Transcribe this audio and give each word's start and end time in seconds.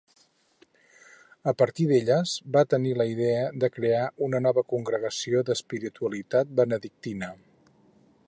A 1.51 1.51
partir 1.57 1.85
d'elles, 1.91 2.31
va 2.55 2.63
tenir 2.71 2.93
la 3.01 3.07
idea 3.11 3.43
de 3.65 3.69
crear 3.75 4.01
una 4.29 4.41
nova 4.47 4.65
congregació 4.75 5.45
d'espiritualitat 5.51 6.57
benedictina. 6.63 7.33